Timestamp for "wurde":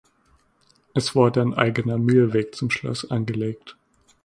1.13-1.43